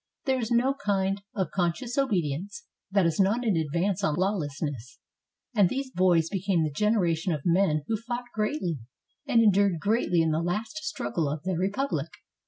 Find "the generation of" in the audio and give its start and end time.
6.63-7.43